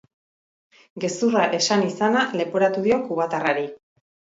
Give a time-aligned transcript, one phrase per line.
[1.03, 3.73] Gezurra esan izana leporatu dio kubatarrari.